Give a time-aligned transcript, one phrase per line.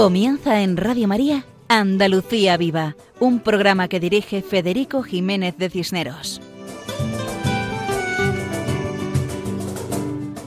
[0.00, 6.40] Comienza en Radio María Andalucía Viva, un programa que dirige Federico Jiménez de Cisneros.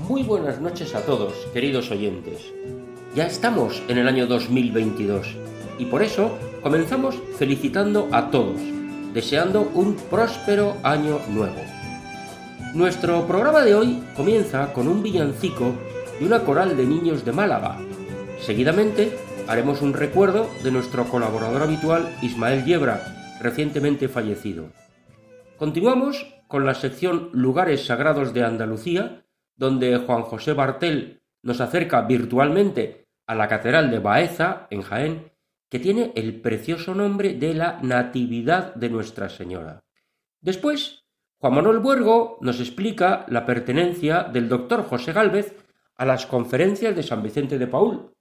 [0.09, 2.51] Muy buenas noches a todos, queridos oyentes.
[3.13, 5.27] Ya estamos en el año 2022
[5.77, 8.59] y por eso comenzamos felicitando a todos,
[9.13, 11.61] deseando un próspero año nuevo.
[12.73, 15.75] Nuestro programa de hoy comienza con un villancico
[16.19, 17.77] de una coral de niños de Málaga.
[18.41, 19.15] Seguidamente
[19.47, 24.69] haremos un recuerdo de nuestro colaborador habitual Ismael Yebra, recientemente fallecido.
[25.57, 33.07] Continuamos con la sección Lugares Sagrados de Andalucía, donde Juan José Bartel nos acerca virtualmente
[33.27, 35.31] a la Catedral de Baeza, en Jaén,
[35.69, 39.83] que tiene el precioso nombre de la Natividad de Nuestra Señora.
[40.41, 41.05] Después,
[41.37, 45.55] Juan Manuel Buergo nos explica la pertenencia del doctor José Gálvez
[45.95, 48.13] a las conferencias de San Vicente de Paul,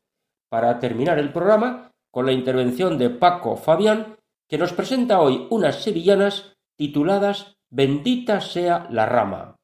[0.53, 5.83] para terminar el programa con la intervención de Paco Fabián, que nos presenta hoy unas
[5.83, 9.57] sevillanas tituladas Bendita sea la rama.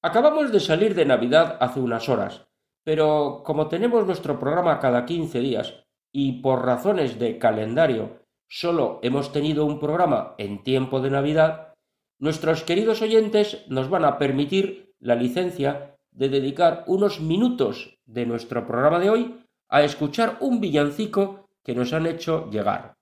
[0.00, 2.46] Acabamos de salir de Navidad hace unas horas,
[2.84, 9.32] pero como tenemos nuestro programa cada 15 días y por razones de calendario solo hemos
[9.32, 11.74] tenido un programa en tiempo de Navidad,
[12.18, 18.66] nuestros queridos oyentes nos van a permitir la licencia de dedicar unos minutos de nuestro
[18.66, 22.96] programa de hoy a escuchar un villancico que nos han hecho llegar.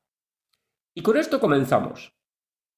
[0.95, 2.16] Y con esto comenzamos.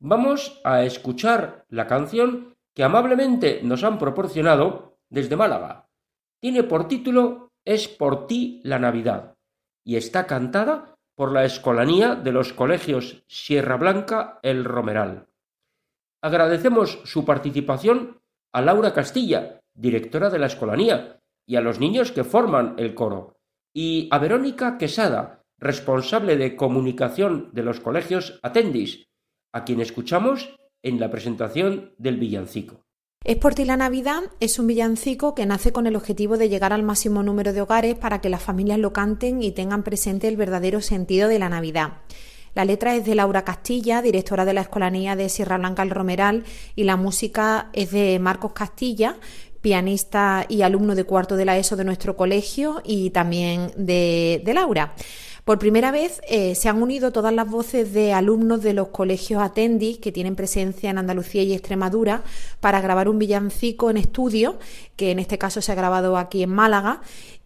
[0.01, 5.89] Vamos a escuchar la canción que amablemente nos han proporcionado desde Málaga.
[6.41, 9.35] Tiene por título Es por ti la Navidad
[9.85, 15.27] y está cantada por la Escolanía de los Colegios Sierra Blanca El Romeral.
[16.23, 18.21] Agradecemos su participación
[18.53, 23.37] a Laura Castilla, directora de la Escolanía, y a los niños que forman el coro,
[23.75, 29.08] y a Verónica Quesada, responsable de comunicación de los colegios Atendis,
[29.59, 32.87] a quien escuchamos en la presentación del villancico.
[33.25, 36.85] Es por la Navidad es un villancico que nace con el objetivo de llegar al
[36.85, 40.81] máximo número de hogares para que las familias lo canten y tengan presente el verdadero
[40.81, 41.95] sentido de la Navidad.
[42.55, 46.45] La letra es de Laura Castilla, directora de la Escolanía de Sierra Blanca el Romeral,
[46.77, 49.17] y la música es de Marcos Castilla,
[49.61, 54.95] pianista y alumno de cuarto de la ESO de nuestro colegio, y también de Laura.
[55.49, 59.41] Por primera vez eh, se han unido todas las voces de alumnos de los colegios
[59.41, 62.23] Atendis que tienen presencia en Andalucía y Extremadura
[62.61, 64.59] para grabar un villancico en estudio,
[64.97, 67.01] que en este caso se ha grabado aquí en Málaga,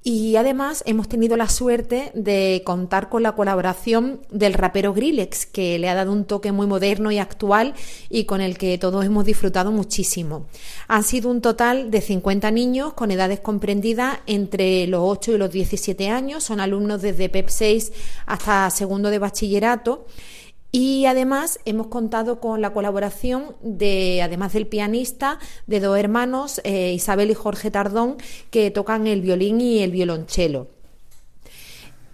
[0.05, 5.79] y además hemos tenido la suerte de contar con la colaboración del rapero Grillex, que
[5.79, 7.75] le ha dado un toque muy moderno y actual
[8.11, 10.47] y con el que todos hemos disfrutado muchísimo.
[10.89, 15.53] Han sido un total de 50 niños con edades comprendidas entre los 8 y los
[15.53, 17.93] 17 años, son alumnos desde PEP 6
[18.27, 20.07] hasta segundo de bachillerato
[20.73, 26.95] y además hemos contado con la colaboración de, además del pianista, de dos hermanos, eh,
[26.95, 28.17] Isabel y Jorge Tardón,
[28.51, 30.69] que tocan el violín y el violonchelo.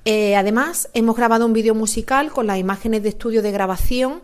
[0.04, 4.22] Eh, además, hemos grabado un vídeo musical con las imágenes de estudio de grabación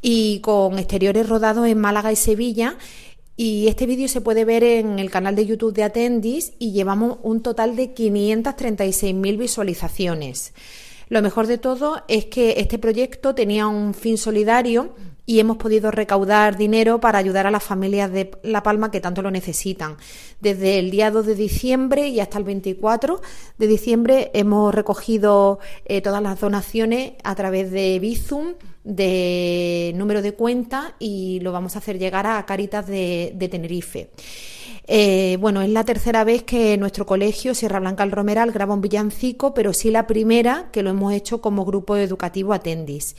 [0.00, 2.78] y con exteriores rodados en Málaga y Sevilla.
[3.36, 7.18] Y este vídeo se puede ver en el canal de YouTube de Atendis y llevamos
[7.22, 10.54] un total de 536.000 visualizaciones.
[11.08, 14.94] Lo mejor de todo es que este proyecto tenía un fin solidario
[15.24, 19.22] y hemos podido recaudar dinero para ayudar a las familias de La Palma que tanto
[19.22, 19.96] lo necesitan.
[20.40, 23.20] Desde el día 2 de diciembre y hasta el 24
[23.58, 30.34] de diciembre hemos recogido eh, todas las donaciones a través de Bizum, de número de
[30.34, 34.10] cuenta y lo vamos a hacer llegar a Caritas de, de Tenerife.
[34.88, 38.80] Eh, bueno, es la tercera vez que nuestro colegio, Sierra Blanca el Romeral, graba un
[38.80, 43.16] villancico, pero sí la primera que lo hemos hecho como grupo educativo Atendis.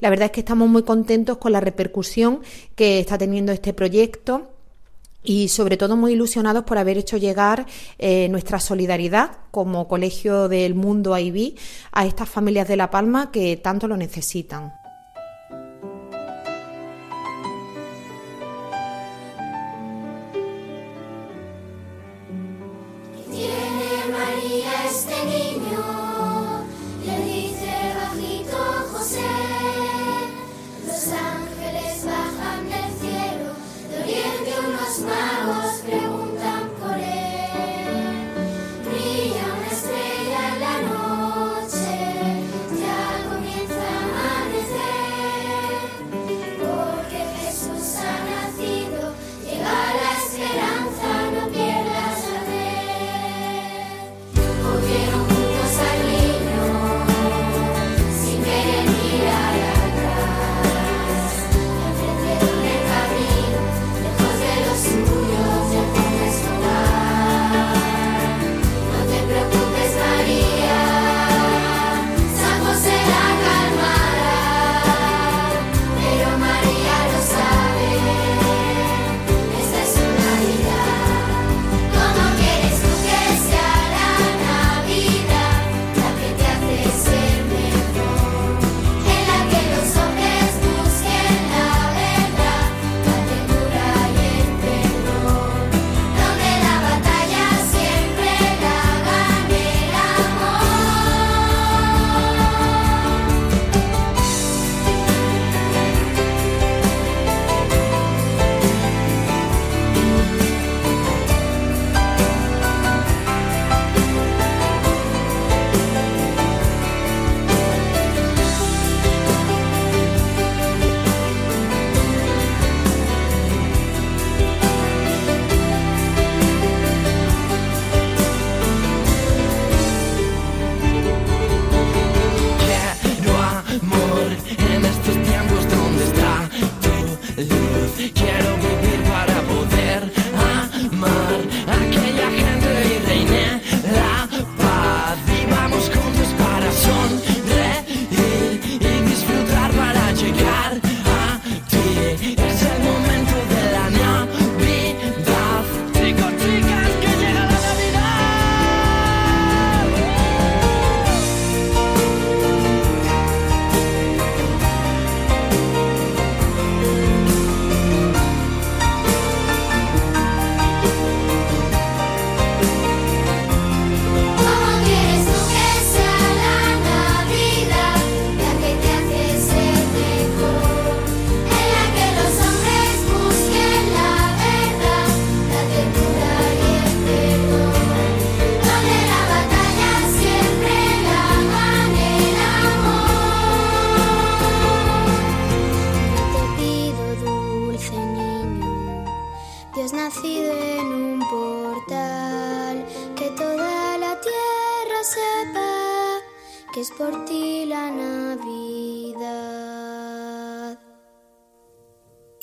[0.00, 2.40] La verdad es que estamos muy contentos con la repercusión
[2.74, 4.50] que está teniendo este proyecto
[5.22, 7.66] y sobre todo muy ilusionados por haber hecho llegar
[7.98, 11.54] eh, nuestra solidaridad como Colegio del Mundo IB
[11.92, 14.83] a estas familias de La Palma que tanto lo necesitan.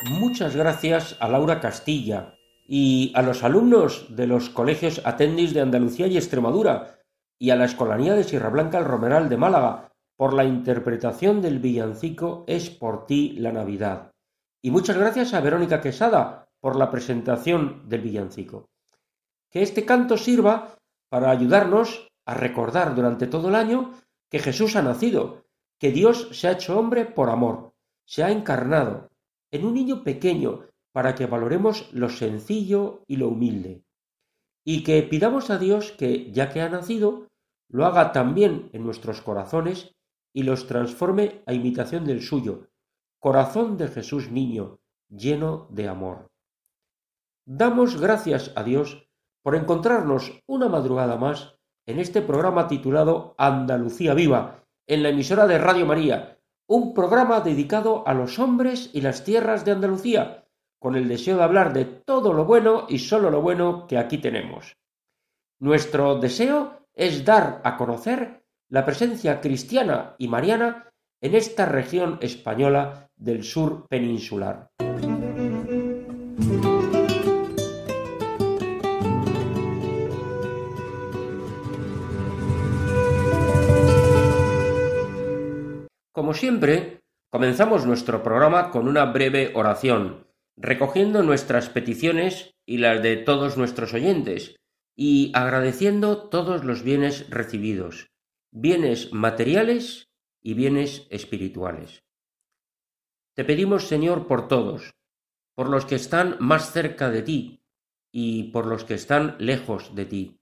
[0.10, 2.36] Muchas gracias a Laura Castilla
[2.66, 7.01] y a los alumnos de los colegios Atendis de Andalucía y Extremadura
[7.38, 11.60] y a la Escolanía de Sierra Blanca el Romeral de Málaga por la interpretación del
[11.60, 14.12] villancico Es por ti la Navidad.
[14.62, 18.70] Y muchas gracias a Verónica Quesada por la presentación del villancico.
[19.50, 20.77] Que este canto sirva
[21.10, 23.91] para ayudarnos a recordar durante todo el año
[24.32, 25.46] que Jesús ha nacido,
[25.78, 27.74] que Dios se ha hecho hombre por amor,
[28.06, 29.12] se ha encarnado,
[29.52, 30.62] en un niño pequeño
[30.94, 33.84] para que valoremos lo sencillo y lo humilde.
[34.64, 37.28] Y que pidamos a Dios que, ya que ha nacido,
[37.68, 39.96] lo haga también en nuestros corazones
[40.34, 42.70] y los transforme a imitación del suyo,
[43.20, 46.32] corazón de Jesús niño, lleno de amor.
[47.46, 49.10] Damos gracias a Dios
[49.42, 55.58] por encontrarnos una madrugada más en este programa titulado Andalucía Viva, en la emisora de
[55.58, 60.46] Radio María, un programa dedicado a los hombres y las tierras de Andalucía,
[60.80, 64.18] con el deseo de hablar de todo lo bueno y solo lo bueno que aquí
[64.18, 64.78] tenemos.
[65.60, 73.10] Nuestro deseo es dar a conocer la presencia cristiana y mariana en esta región española
[73.16, 74.72] del sur peninsular.
[86.22, 87.01] Como siempre,
[87.32, 93.96] comenzamos nuestro programa con una breve oración, recogiendo nuestras peticiones y las de todos nuestros
[93.96, 94.56] oyentes,
[94.96, 98.12] y agradeciendo todos los bienes recibidos,
[98.51, 100.12] bienes materiales
[100.44, 102.04] y bienes espirituales.
[103.34, 104.94] Te pedimos, Señor, por todos,
[105.56, 107.63] por los que están más cerca de ti
[108.12, 110.40] y por los que están lejos de ti,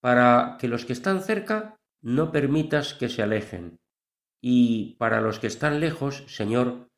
[0.00, 3.78] para que los que están cerca no permitas que se alejen
[4.40, 6.88] y para los que están lejos, Señor,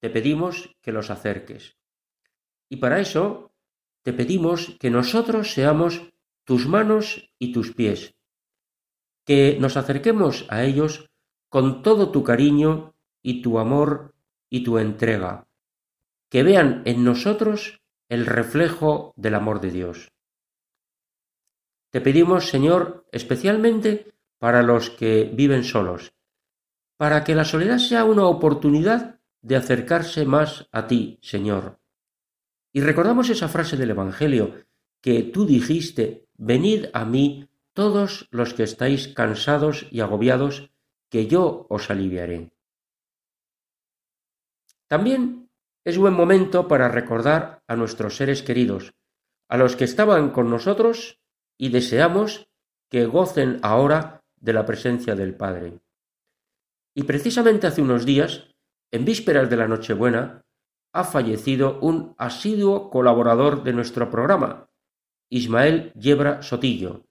[0.00, 1.76] te pedimos que los acerques.
[2.68, 3.52] Y para eso
[4.02, 6.02] te pedimos que nosotros seamos
[6.44, 8.14] tus manos y tus pies,
[9.24, 11.10] que nos acerquemos a ellos
[11.48, 14.14] con todo tu cariño y tu amor
[14.50, 15.46] y tu entrega,
[16.30, 20.12] que vean en nosotros el reflejo del amor de Dios.
[21.90, 26.12] Te pedimos, Señor, especialmente para los que viven solos,
[26.98, 31.80] para que la soledad sea una oportunidad de acercarse más a ti, Señor.
[32.72, 34.66] Y recordamos esa frase del Evangelio
[35.00, 40.70] que tú dijiste Venid a mí todos los que estáis cansados y agobiados,
[41.08, 42.52] que yo os aliviaré.
[44.88, 45.48] También
[45.84, 48.94] es buen momento para recordar a nuestros seres queridos,
[49.48, 51.20] a los que estaban con nosotros
[51.56, 52.48] y deseamos
[52.88, 55.80] que gocen ahora de la presencia del Padre.
[56.98, 58.48] Y precisamente hace unos días,
[58.90, 60.42] en vísperas de la Nochebuena,
[60.92, 64.68] ha fallecido un asiduo colaborador de nuestro programa,
[65.30, 67.04] Ismael Yebra Sotillo,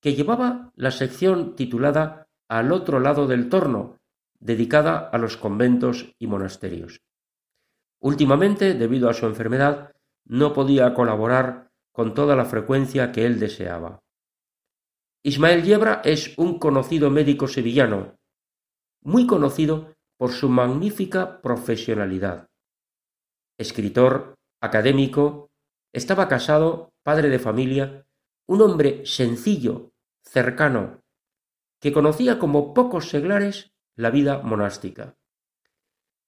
[0.00, 3.98] que llevaba la sección titulada Al otro lado del torno,
[4.38, 7.02] dedicada a los conventos y monasterios.
[8.00, 9.92] Últimamente, debido a su enfermedad,
[10.24, 14.00] no podía colaborar con toda la frecuencia que él deseaba.
[15.22, 18.18] Ismael Yebra es un conocido médico sevillano,
[19.02, 22.48] muy conocido por su magnífica profesionalidad.
[23.58, 25.50] Escritor, académico,
[25.92, 28.06] estaba casado padre de familia,
[28.46, 29.92] un hombre sencillo,
[30.22, 31.00] cercano,
[31.80, 35.16] que conocía como pocos seglares la vida monástica.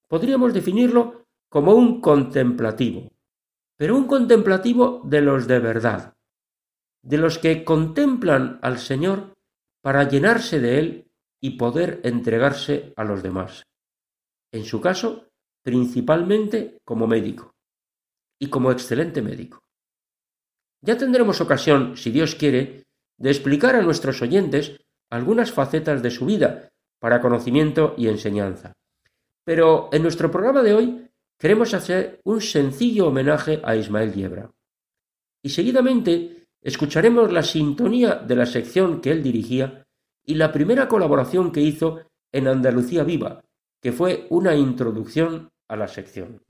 [0.08, 3.10] Podríamos definirlo como un contemplativo,
[3.76, 6.14] pero un contemplativo de los de verdad,
[7.02, 9.34] de los que contemplan al Señor
[9.82, 11.11] para llenarse de Él
[11.42, 13.64] y poder entregarse a los demás.
[14.52, 15.28] En su caso,
[15.64, 17.52] principalmente como médico,
[18.40, 19.60] y como excelente médico.
[20.84, 22.84] Ya tendremos ocasión, si Dios quiere,
[23.18, 24.80] de explicar a nuestros oyentes
[25.10, 26.70] algunas facetas de su vida
[27.00, 28.72] para conocimiento y enseñanza.
[29.44, 31.08] Pero en nuestro programa de hoy
[31.38, 34.50] queremos hacer un sencillo homenaje a Ismael Yebra.
[35.44, 39.86] Y seguidamente escucharemos la sintonía de la sección que él dirigía
[40.24, 42.00] y la primera colaboración que hizo
[42.32, 43.42] en Andalucía Viva,
[43.80, 46.40] que fue una introducción a la sección.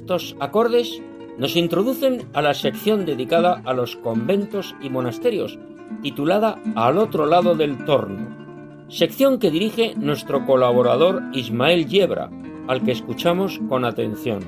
[0.00, 0.98] Estos acordes
[1.36, 5.58] nos introducen a la sección dedicada a los conventos y monasterios,
[6.02, 12.30] titulada Al otro lado del torno, sección que dirige nuestro colaborador Ismael Yebra,
[12.66, 14.42] al que escuchamos con atención.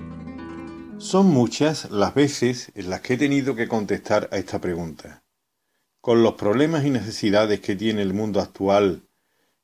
[0.96, 5.22] Son muchas las veces en las que he tenido que contestar a esta pregunta.
[6.00, 9.02] Con los problemas y necesidades que tiene el mundo actual,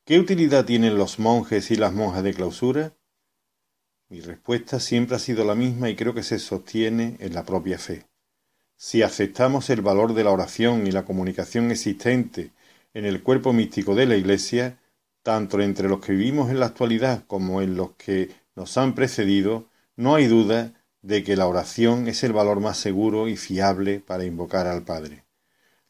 [0.05, 2.98] ¿qué utilidad tienen los monjes y las monjas de clausura?
[4.11, 7.79] Mi respuesta siempre ha sido la misma y creo que se sostiene en la propia
[7.79, 8.07] fe.
[8.75, 12.53] Si aceptamos el valor de la oración y la comunicación existente
[12.95, 14.79] en el cuerpo místico de la Iglesia,
[15.23, 19.67] tanto entre los que vivimos en la actualidad como en los que nos han precedido,
[19.95, 20.73] no hay duda
[21.03, 25.25] de que la oración es el valor más seguro y fiable para invocar al Padre.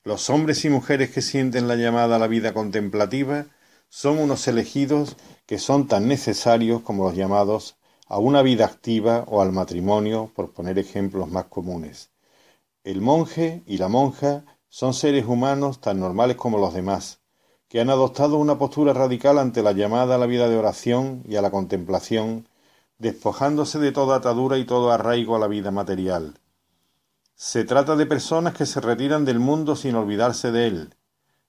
[0.03, 3.47] Los hombres y mujeres que sienten la llamada a la vida contemplativa
[3.89, 7.77] son unos elegidos que son tan necesarios como los llamados
[8.09, 12.11] a una vida activa o al matrimonio, por poner ejemplos más comunes.
[12.83, 17.21] El monje y la monja son seres humanos tan normales como los demás,
[17.69, 21.37] que han adoptado una postura radical ante la llamada a la vida de oración y
[21.37, 22.49] a la contemplación,
[22.99, 26.41] despojándose de toda atadura y todo arraigo a la vida material.
[27.35, 30.95] Se trata de personas que se retiran del mundo sin olvidarse de él,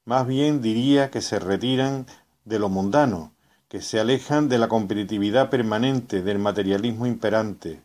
[0.05, 2.05] más bien diría que se retiran
[2.43, 3.33] de lo mundano,
[3.69, 7.83] que se alejan de la competitividad permanente, del materialismo imperante.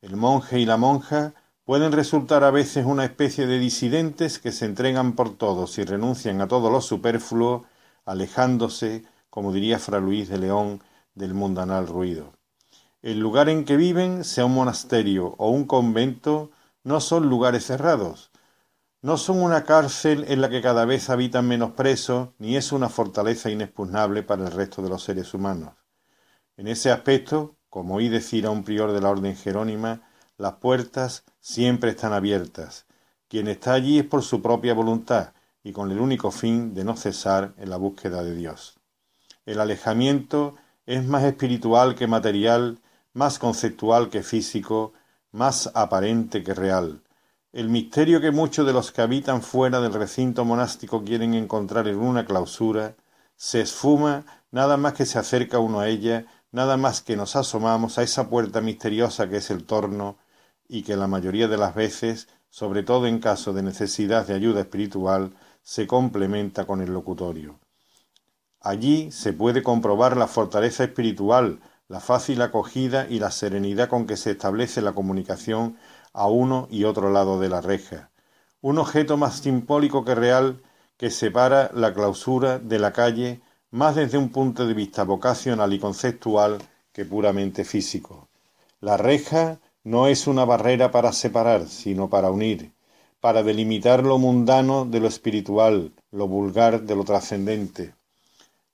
[0.00, 1.32] El monje y la monja
[1.64, 6.40] pueden resultar a veces una especie de disidentes que se entregan por todos y renuncian
[6.40, 7.64] a todo lo superfluo,
[8.04, 10.82] alejándose, como diría Fra Luis de León,
[11.14, 12.32] del mundanal ruido.
[13.00, 16.50] El lugar en que viven, sea un monasterio o un convento,
[16.82, 18.31] no son lugares cerrados,
[19.02, 22.88] no son una cárcel en la que cada vez habitan menos presos, ni es una
[22.88, 25.74] fortaleza inexpugnable para el resto de los seres humanos.
[26.56, 30.02] En ese aspecto, como oí decir a un prior de la orden jerónima,
[30.38, 32.86] las puertas siempre están abiertas.
[33.26, 35.32] Quien está allí es por su propia voluntad
[35.64, 38.78] y con el único fin de no cesar en la búsqueda de Dios.
[39.46, 40.54] El alejamiento
[40.86, 42.78] es más espiritual que material,
[43.14, 44.92] más conceptual que físico,
[45.32, 47.01] más aparente que real.
[47.52, 51.98] El misterio que muchos de los que habitan fuera del recinto monástico quieren encontrar en
[51.98, 52.96] una clausura,
[53.36, 57.98] se esfuma nada más que se acerca uno a ella, nada más que nos asomamos
[57.98, 60.16] a esa puerta misteriosa que es el torno
[60.68, 64.60] y que la mayoría de las veces sobre todo en caso de necesidad de ayuda
[64.60, 65.32] espiritual,
[65.62, 67.58] se complementa con el locutorio.
[68.60, 74.18] Allí se puede comprobar la fortaleza espiritual, la fácil acogida y la serenidad con que
[74.18, 75.78] se establece la comunicación
[76.12, 78.10] a uno y otro lado de la reja.
[78.60, 80.62] Un objeto más simbólico que real
[80.96, 83.40] que separa la clausura de la calle
[83.70, 86.58] más desde un punto de vista vocacional y conceptual
[86.92, 88.28] que puramente físico.
[88.80, 92.72] La reja no es una barrera para separar, sino para unir,
[93.20, 97.94] para delimitar lo mundano de lo espiritual, lo vulgar de lo trascendente.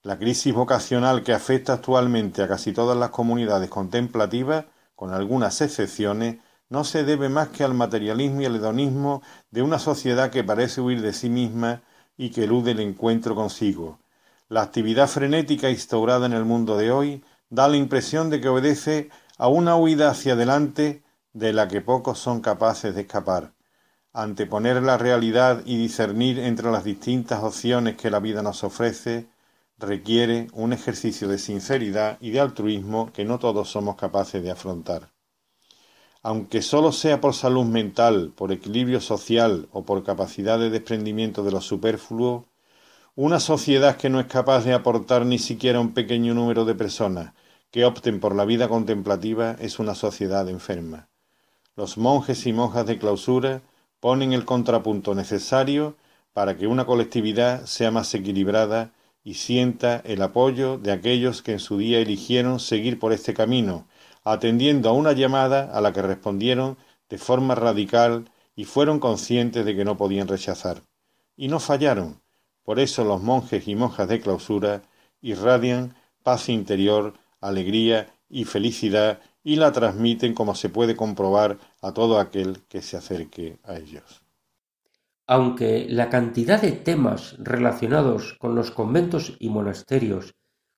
[0.03, 6.39] La crisis vocacional que afecta actualmente a casi todas las comunidades contemplativas, con algunas excepciones,
[6.71, 10.81] no se debe más que al materialismo y al hedonismo de una sociedad que parece
[10.81, 11.83] huir de sí misma
[12.17, 13.99] y que elude el encuentro consigo.
[14.49, 19.11] La actividad frenética instaurada en el mundo de hoy da la impresión de que obedece
[19.39, 23.53] a una huida hacia adelante de la que pocos son capaces de escapar.
[24.13, 29.29] Anteponer la realidad y discernir entre las distintas opciones que la vida nos ofrece
[29.79, 35.11] requiere un ejercicio de sinceridad y de altruismo que no todos somos capaces de afrontar.
[36.29, 41.53] Aunque sólo sea por salud mental, por equilibrio social o por capacidad de desprendimiento de
[41.53, 42.45] lo superfluo,
[43.17, 47.33] una sociedad que no es capaz de aportar ni siquiera un pequeño número de personas
[47.71, 51.09] que opten por la vida contemplativa es una sociedad enferma.
[51.77, 53.63] Los monjes y monjas de clausura
[53.99, 55.97] ponen el contrapunto necesario
[56.35, 58.93] para que una colectividad sea más equilibrada
[59.25, 63.87] y sienta el apoyo de aquellos que en su día eligieron seguir por este camino,
[64.33, 66.77] atendiendo a una llamada a la que respondieron
[67.09, 70.83] de forma radical y fueron conscientes de que no podían rechazar.
[71.37, 72.21] Y no fallaron.
[72.65, 74.83] Por eso los monjes y monjas de clausura
[75.23, 82.19] irradian paz interior alegría y felicidad y la transmiten como se puede comprobar a todo
[82.19, 84.23] aquel que se acerque a ellos.
[85.27, 90.35] Aunque la cantidad de temas relacionados con los conventos y monasterios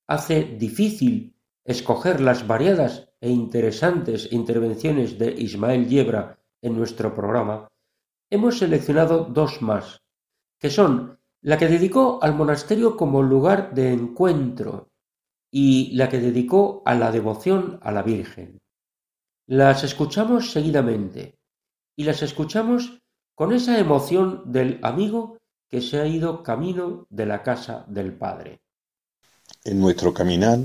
[0.06, 1.34] hace difícil
[1.70, 7.68] escoger las variadas e interesantes intervenciones de Ismael Yebra en nuestro programa,
[8.28, 10.02] hemos seleccionado dos más,
[10.58, 14.88] que son la que dedicó al monasterio como lugar de encuentro
[15.50, 18.58] y la que dedicó a la devoción a la Virgen.
[19.46, 21.38] Las escuchamos seguidamente
[21.96, 23.00] y las escuchamos
[23.34, 28.60] con esa emoción del amigo que se ha ido camino de la casa del Padre.
[29.64, 30.58] En nuestro caminar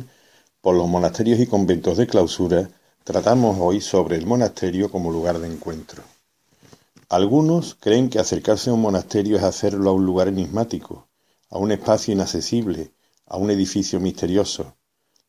[0.66, 2.68] por los monasterios y conventos de clausura,
[3.04, 6.02] tratamos hoy sobre el monasterio como lugar de encuentro.
[7.08, 11.08] Algunos creen que acercarse a un monasterio es hacerlo a un lugar enigmático,
[11.52, 12.94] a un espacio inaccesible,
[13.28, 14.76] a un edificio misterioso.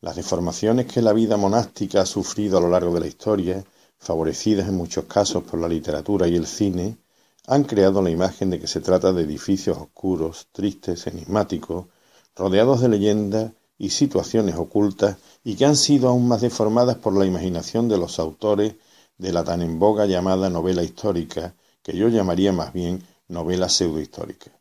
[0.01, 3.63] Las deformaciones que la vida monástica ha sufrido a lo largo de la historia,
[3.99, 6.97] favorecidas en muchos casos por la literatura y el cine,
[7.45, 11.85] han creado la imagen de que se trata de edificios oscuros, tristes, enigmáticos,
[12.35, 17.25] rodeados de leyendas y situaciones ocultas y que han sido aún más deformadas por la
[17.25, 18.75] imaginación de los autores
[19.17, 24.51] de la tan en boga llamada novela histórica, que yo llamaría más bien novela pseudohistórica.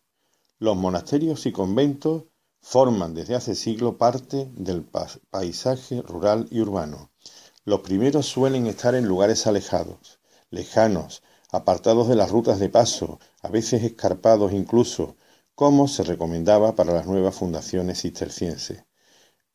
[0.58, 2.24] Los monasterios y conventos
[2.60, 4.84] forman desde hace siglos parte del
[5.30, 7.10] paisaje rural y urbano.
[7.64, 10.18] Los primeros suelen estar en lugares alejados,
[10.50, 15.16] lejanos, apartados de las rutas de paso, a veces escarpados incluso,
[15.54, 18.84] como se recomendaba para las nuevas fundaciones cistercienses.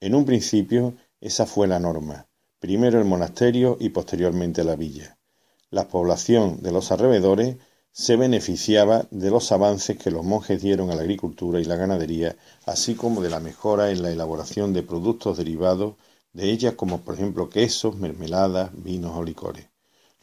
[0.04, 5.20] En un principio, esa fue la norma, primero el monasterio y posteriormente la villa.
[5.70, 7.58] La población de los alrededores
[7.92, 12.36] se beneficiaba de los avances que los monjes dieron a la agricultura y la ganadería,
[12.66, 15.98] así como de la mejora en la elaboración de productos derivados
[16.34, 19.68] de ellas, como por ejemplo quesos, mermeladas, vinos o licores.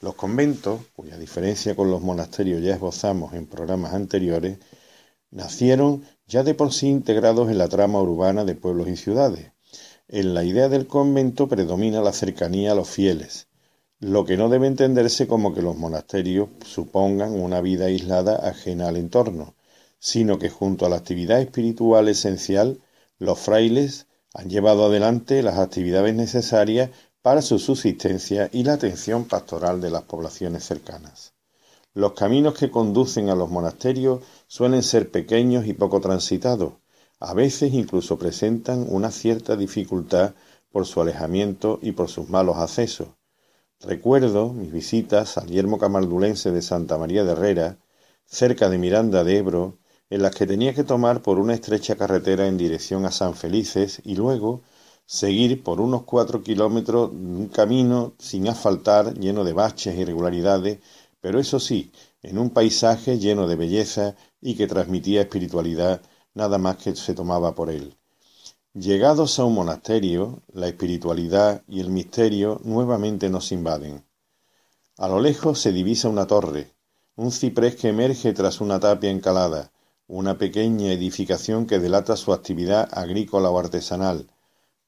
[0.01, 4.59] Los conventos, cuya diferencia con los monasterios ya esbozamos en programas anteriores,
[5.31, 9.53] nacieron ya de por sí integrados en la trama urbana de pueblos y ciudades.
[10.11, 13.47] En la idea del convento predomina la cercanía a los fieles,
[14.01, 18.97] lo que no debe entenderse como que los monasterios supongan una vida aislada ajena al
[18.97, 19.55] entorno,
[19.99, 22.81] sino que junto a la actividad espiritual esencial,
[23.19, 26.89] los frailes han llevado adelante las actividades necesarias
[27.21, 31.35] para su subsistencia y la atención pastoral de las poblaciones cercanas.
[31.93, 36.73] Los caminos que conducen a los monasterios suelen ser pequeños y poco transitados.
[37.21, 40.35] A veces incluso presentan una cierta dificultad
[40.71, 43.09] por su alejamiento y por sus malos accesos.
[43.81, 47.79] Recuerdo mis visitas al yermo camaldulense de Santa María de Herrera,
[48.25, 49.79] cerca de Miranda de Ebro,
[50.11, 54.01] en las que tenía que tomar por una estrecha carretera en dirección a San Felices
[54.05, 54.63] y luego
[55.05, 60.79] seguir por unos cuatro kilómetros un camino sin asfaltar, lleno de baches e irregularidades,
[61.21, 61.91] pero eso sí,
[62.23, 66.01] en un paisaje lleno de belleza y que transmitía espiritualidad
[66.39, 67.97] nada más que se tomaba por él.
[68.73, 74.05] Llegados a un monasterio, la espiritualidad y el misterio nuevamente nos invaden.
[74.99, 76.71] A lo lejos se divisa una torre,
[77.17, 79.73] un ciprés que emerge tras una tapia encalada,
[80.07, 84.29] una pequeña edificación que delata su actividad agrícola o artesanal.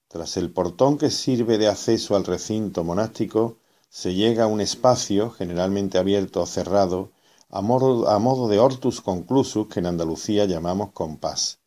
[0.07, 3.57] Tras el portón que sirve de acceso al recinto monástico,
[3.89, 7.11] se llega a un espacio, generalmente abierto o cerrado,
[7.51, 11.59] a modo, de hortus conclusus que en Andalucía llamamos compás.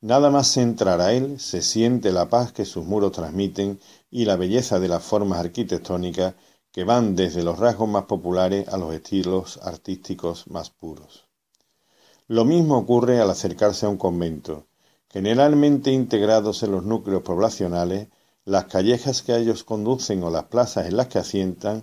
[0.00, 4.36] Nada más entrar a él se siente la paz que sus muros transmiten y la
[4.36, 6.34] belleza de las formas arquitectónicas
[6.70, 11.26] que van desde los rasgos más populares a los estilos artísticos más puros.
[12.28, 14.66] Lo mismo ocurre al acercarse a un convento.
[15.10, 18.08] Generalmente integrados en los núcleos poblacionales,
[18.44, 21.82] las callejas que a ellos conducen o las plazas en las que asientan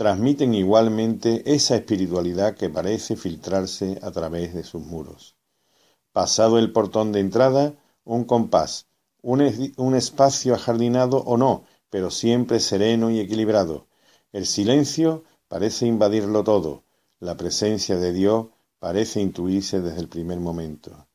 [0.00, 5.36] transmiten igualmente esa espiritualidad que parece filtrarse a través de sus muros.
[6.14, 8.86] Pasado el portón de entrada, un compás,
[9.20, 9.42] un,
[9.94, 13.88] espacio ajardinado o no, pero siempre sereno y equilibrado.
[14.32, 16.82] El silencio parece invadirlo todo,
[17.18, 18.46] la presencia de Dios
[18.78, 21.08] parece intuirse desde el primer momento.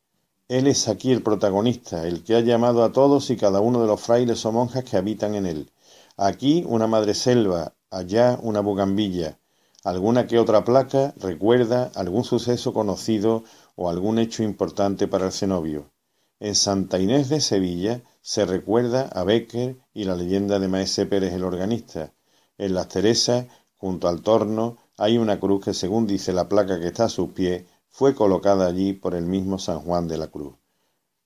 [0.47, 3.87] Él es aquí el protagonista, el que ha llamado a todos y cada uno de
[3.87, 5.71] los frailes o monjas que habitan en él.
[6.17, 9.39] Aquí una madre selva, allá una bugambilla.
[9.83, 13.43] Alguna que otra placa recuerda algún suceso conocido
[13.75, 15.91] o algún hecho importante para el cenobio.
[16.39, 21.33] En Santa Inés de Sevilla se recuerda a Becker y la leyenda de Maese Pérez
[21.33, 22.13] el organista.
[22.57, 23.45] En Las Teresas,
[23.77, 27.29] junto al torno, hay una cruz que, según dice la placa que está a sus
[27.31, 30.55] pies, fue colocada allí por el mismo San Juan de la Cruz.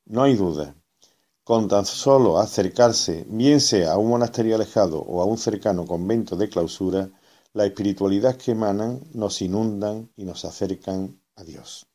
[0.06, 0.76] No hay duda.
[1.50, 6.36] Con tan solo acercarse, bien sea a un monasterio alejado o a un cercano convento
[6.36, 7.10] de clausura,
[7.54, 11.88] la espiritualidad que emanan nos inundan y nos acercan a Dios.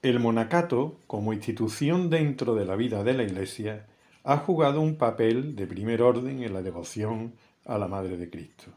[0.00, 3.86] El monacato, como institución dentro de la vida de la Iglesia,
[4.24, 8.70] ha jugado un papel de primer orden en la devoción a la Madre de Cristo.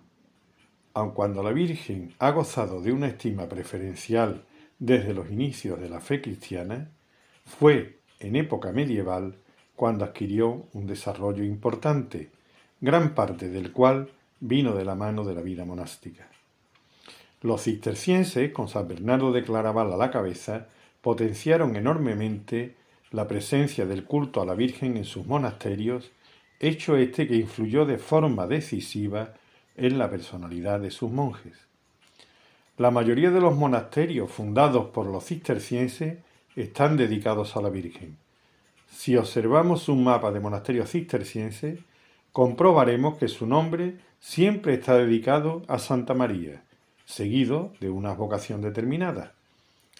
[0.93, 4.43] Aun cuando la Virgen ha gozado de una estima preferencial
[4.79, 6.91] desde los inicios de la fe cristiana,
[7.45, 9.35] fue en época medieval
[9.75, 12.29] cuando adquirió un desarrollo importante,
[12.79, 16.27] gran parte del cual vino de la mano de la vida monástica.
[17.41, 20.67] Los cistercienses, con San Bernardo de Claraval a la cabeza,
[21.01, 22.75] potenciaron enormemente
[23.11, 26.11] la presencia del culto a la Virgen en sus monasterios
[26.63, 29.33] hecho este que influyó de forma decisiva
[29.75, 31.53] en la personalidad de sus monjes.
[32.77, 36.19] La mayoría de los monasterios fundados por los cistercienses
[36.55, 38.17] están dedicados a la Virgen.
[38.89, 41.79] Si observamos un mapa de monasterios cistercienses,
[42.31, 46.63] comprobaremos que su nombre siempre está dedicado a Santa María,
[47.05, 49.33] seguido de una vocación determinada.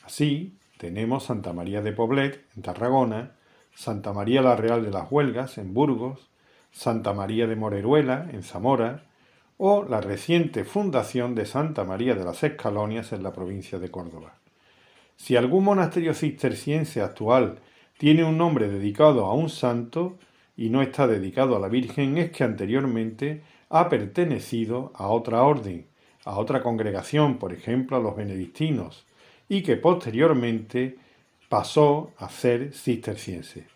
[0.03, 3.31] Así, tenemos Santa María de Poblet, en Tarragona,
[3.75, 6.29] Santa María la Real de las Huelgas, en Burgos,
[6.73, 9.03] Santa María de Moreruela, en Zamora,
[9.57, 14.33] o la reciente fundación de Santa María de las Escalonias en la provincia de Córdoba.
[15.15, 17.59] Si algún monasterio cisterciense actual
[17.97, 20.17] tiene un nombre dedicado a un santo
[20.57, 25.85] y no está dedicado a la Virgen, es que anteriormente ha pertenecido a otra orden,
[26.25, 29.05] a otra congregación, por ejemplo a los benedictinos,
[29.47, 30.97] y que posteriormente
[31.47, 33.67] pasó a ser cisterciense.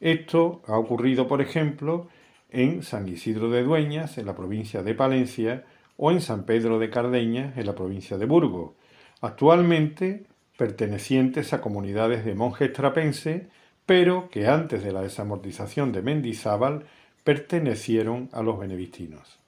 [0.00, 2.08] Esto ha ocurrido, por ejemplo,
[2.52, 5.64] en San Isidro de Dueñas, en la provincia de Palencia,
[5.96, 8.72] o en San Pedro de Cardeña, en la provincia de Burgos,
[9.20, 10.24] actualmente
[10.56, 13.42] pertenecientes a comunidades de monjes trapenses,
[13.86, 16.84] pero que antes de la desamortización de Mendizábal
[17.24, 19.38] pertenecieron a los benedictinos.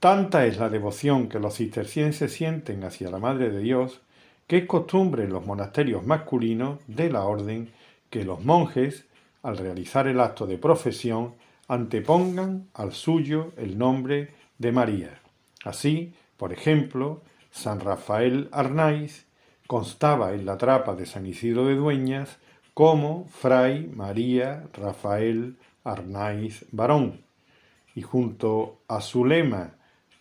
[0.00, 4.00] Tanta es la devoción que los cistercienses sienten hacia la Madre de Dios,
[4.46, 7.70] que es costumbre en los monasterios masculinos de la orden
[8.10, 9.06] que los monjes,
[9.42, 11.34] al realizar el acto de profesión,
[11.68, 15.20] antepongan al suyo el nombre de María.
[15.64, 19.26] Así, por ejemplo, San Rafael Arnaiz
[19.66, 22.38] constaba en la trapa de San Isidro de Dueñas
[22.74, 27.20] como Fray María Rafael Arnaiz Barón,
[27.94, 29.74] y junto a su lema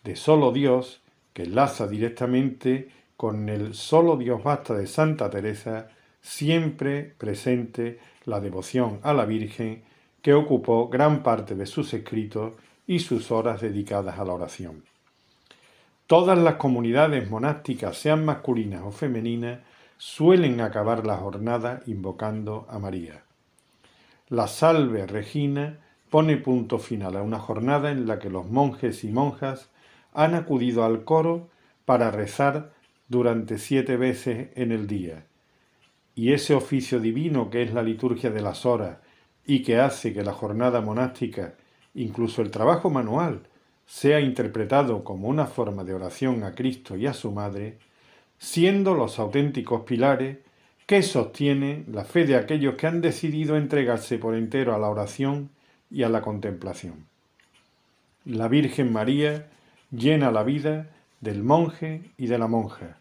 [0.03, 1.01] de solo Dios,
[1.33, 5.89] que enlaza directamente con el solo Dios basta de Santa Teresa,
[6.21, 9.83] siempre presente la devoción a la Virgen
[10.23, 12.53] que ocupó gran parte de sus escritos
[12.87, 14.83] y sus horas dedicadas a la oración.
[16.07, 19.59] Todas las comunidades monásticas, sean masculinas o femeninas,
[19.97, 23.23] suelen acabar la jornada invocando a María.
[24.29, 29.09] La Salve Regina pone punto final a una jornada en la que los monjes y
[29.09, 29.69] monjas
[30.13, 31.49] han acudido al coro
[31.83, 32.71] para rezar
[33.09, 35.25] durante siete veces en el día.
[36.15, 39.02] Y ese oficio divino que es la liturgia de las horas
[39.45, 41.55] y que hace que la jornada monástica,
[41.93, 43.41] incluso el trabajo manual,
[43.85, 47.77] sea interpretado como una forma de oración a Cristo y a su Madre,
[48.37, 50.37] siendo los auténticos pilares
[50.85, 55.49] que sostienen la fe de aquellos que han decidido entregarse por entero a la oración
[55.89, 57.05] y a la contemplación.
[58.25, 59.47] La Virgen María
[59.91, 60.87] llena la vida
[61.21, 62.97] del monje y de la monja.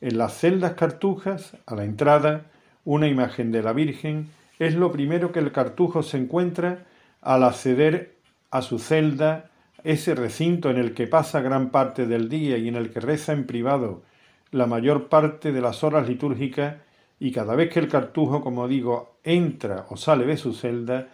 [0.00, 2.46] En las celdas cartujas, a la entrada,
[2.84, 4.28] una imagen de la Virgen
[4.58, 6.84] es lo primero que el cartujo se encuentra
[7.20, 8.14] al acceder
[8.50, 9.50] a su celda
[9.82, 13.32] ese recinto en el que pasa gran parte del día y en el que reza
[13.32, 14.02] en privado
[14.50, 16.76] la mayor parte de las horas litúrgicas
[17.18, 21.08] y cada vez que el cartujo, como digo, entra o sale de su celda,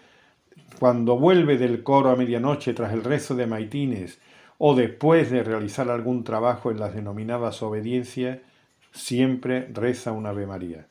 [0.78, 4.18] cuando vuelve del coro a medianoche tras el rezo de maitines
[4.58, 8.38] o después de realizar algún trabajo en las denominadas obediencias,
[8.92, 10.86] siempre reza un Ave María.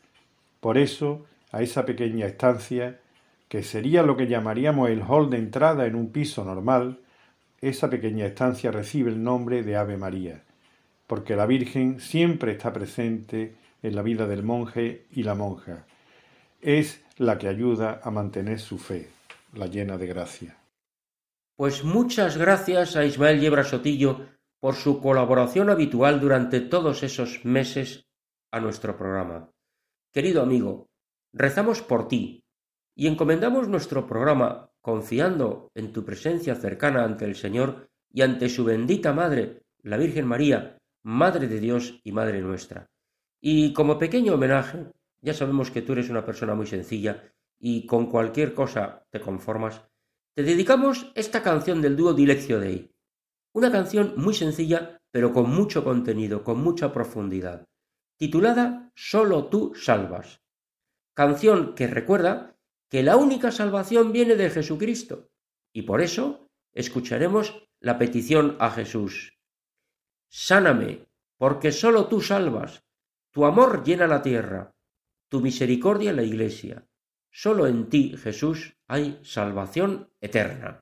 [0.59, 2.99] Por eso, a esa pequeña estancia,
[3.47, 6.99] que sería lo que llamaríamos el hall de entrada en un piso normal,
[7.61, 10.43] esa pequeña estancia recibe el nombre de Ave María,
[11.07, 15.85] porque la Virgen siempre está presente en la vida del monje y la monja.
[16.61, 19.09] Es la que ayuda a mantener su fe,
[19.53, 20.57] la llena de gracia.
[21.55, 24.27] Pues muchas gracias a Ismael Yebra Sotillo
[24.59, 28.05] por su colaboración habitual durante todos esos meses
[28.51, 29.49] a nuestro programa.
[30.11, 30.88] Querido amigo,
[31.33, 32.43] rezamos por ti
[32.95, 38.63] y encomendamos nuestro programa confiando en tu presencia cercana ante el Señor y ante su
[38.65, 42.89] bendita Madre, la Virgen María, Madre de Dios y Madre nuestra.
[43.41, 47.23] Y como pequeño homenaje, ya sabemos que tú eres una persona muy sencilla
[47.59, 49.81] y con cualquier cosa te conformas,
[50.35, 52.91] te dedicamos esta canción del dúo Dileccio Dei.
[53.53, 57.67] Una canción muy sencilla, pero con mucho contenido, con mucha profundidad,
[58.17, 60.41] titulada Solo tú salvas.
[61.19, 62.55] Canción que recuerda
[62.89, 65.27] que la única salvación viene de Jesucristo,
[65.73, 69.37] y por eso escucharemos la petición a Jesús.
[70.29, 72.85] Sáname, porque sólo tú salvas,
[73.31, 74.71] tu amor llena la tierra,
[75.27, 76.87] tu misericordia la iglesia.
[77.29, 80.79] Solo en ti, Jesús, hay salvación eterna.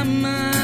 [0.00, 0.59] Se deje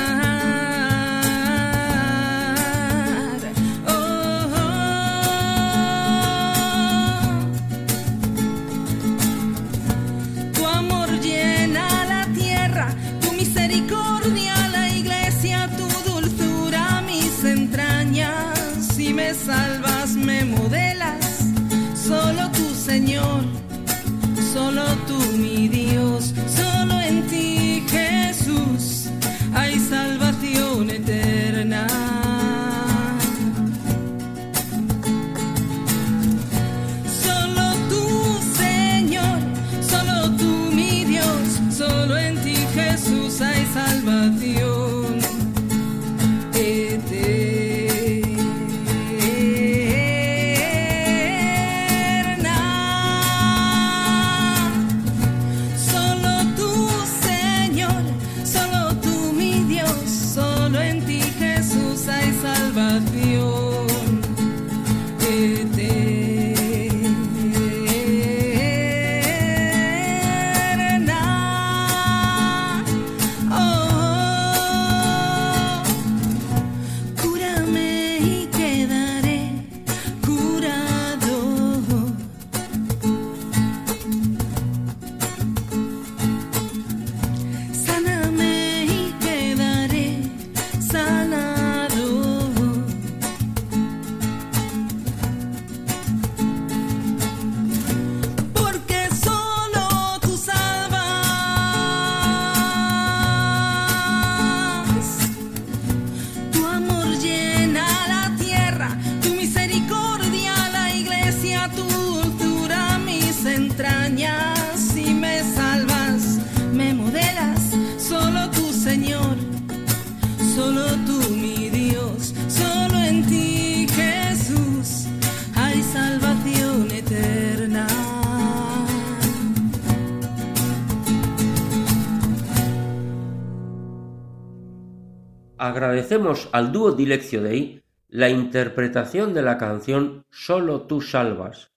[135.66, 141.72] agradecemos al dúo Dileccio Dei la interpretación de la canción Solo tú salvas,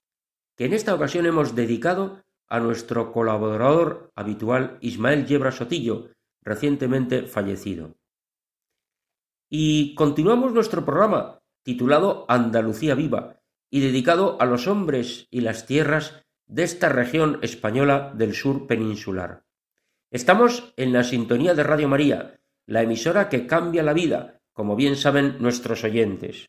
[0.56, 6.10] que en esta ocasión hemos dedicado a nuestro colaborador habitual Ismael Yebra Sotillo,
[6.42, 7.96] recientemente fallecido.
[9.50, 16.26] Y continuamos nuestro programa titulado Andalucía Viva y dedicado a los hombres y las tierras
[16.48, 19.44] de esta región española del sur peninsular.
[20.12, 22.39] Estamos en la sintonía de Radio María
[22.70, 26.46] la emisora que cambia la vida, como bien saben nuestros oyentes.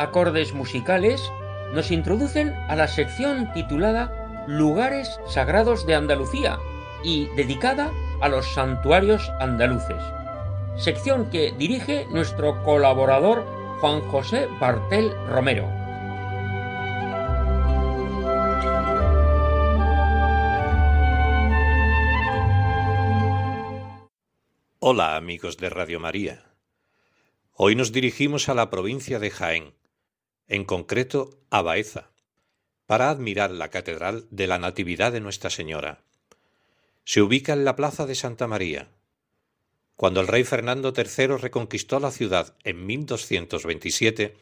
[0.00, 1.30] Acordes musicales
[1.74, 6.58] nos introducen a la sección titulada Lugares Sagrados de Andalucía
[7.04, 10.02] y dedicada a los santuarios andaluces,
[10.76, 13.44] sección que dirige nuestro colaborador
[13.80, 15.68] Juan José Bartel Romero.
[24.78, 26.42] Hola amigos de Radio María.
[27.52, 29.74] Hoy nos dirigimos a la provincia de Jaén,
[30.50, 32.10] en concreto a Baeza,
[32.86, 36.02] para admirar la Catedral de la Natividad de Nuestra Señora.
[37.04, 38.88] Se ubica en la Plaza de Santa María.
[39.94, 44.36] Cuando el rey Fernando III reconquistó la ciudad en 1227,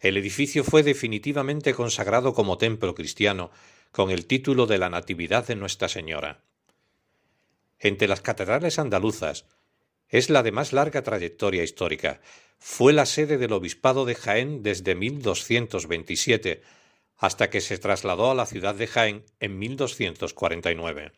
[0.00, 3.50] el edificio fue definitivamente consagrado como templo cristiano
[3.90, 6.40] con el título de la Natividad de Nuestra Señora.
[7.80, 9.44] Entre las catedrales andaluzas,
[10.12, 12.20] es la de más larga trayectoria histórica.
[12.58, 16.62] Fue la sede del obispado de Jaén desde 1227
[17.16, 21.12] hasta que se trasladó a la ciudad de Jaén en 1249.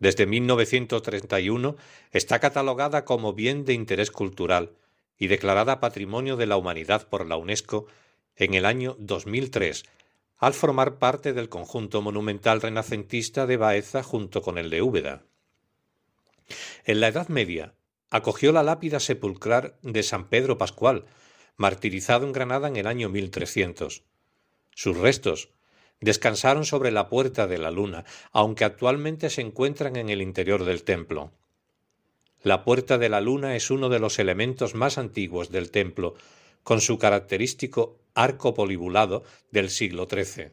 [0.00, 1.76] Desde 1931
[2.10, 4.72] está catalogada como bien de interés cultural
[5.16, 7.86] y declarada Patrimonio de la Humanidad por la UNESCO
[8.34, 9.84] en el año 2003,
[10.38, 15.22] al formar parte del conjunto monumental renacentista de Baeza junto con el de Úbeda.
[16.84, 17.74] En la Edad Media
[18.10, 21.06] acogió la lápida sepulcral de San Pedro Pascual,
[21.56, 24.02] martirizado en Granada en el año 1300.
[24.74, 25.50] Sus restos
[26.00, 30.82] descansaron sobre la Puerta de la Luna, aunque actualmente se encuentran en el interior del
[30.82, 31.32] templo.
[32.42, 36.14] La Puerta de la Luna es uno de los elementos más antiguos del templo,
[36.62, 40.52] con su característico arco polibulado del siglo XIII.